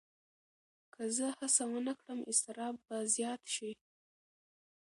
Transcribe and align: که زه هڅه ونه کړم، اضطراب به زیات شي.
که 0.93 1.03
زه 1.17 1.27
هڅه 1.37 1.63
ونه 1.71 1.93
کړم، 1.99 2.19
اضطراب 2.31 2.75
به 2.85 2.97
زیات 3.13 3.41
شي. 3.55 3.71